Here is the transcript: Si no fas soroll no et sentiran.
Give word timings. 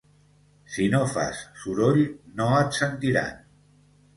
Si 0.75 0.87
no 0.93 1.01
fas 1.11 1.43
soroll 1.65 2.01
no 2.41 2.49
et 2.63 2.81
sentiran. 2.81 3.41